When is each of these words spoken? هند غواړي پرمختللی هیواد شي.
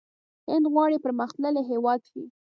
هند 0.49 0.65
غواړي 0.73 0.97
پرمختللی 1.05 1.61
هیواد 1.71 1.99
شي. 2.09 2.21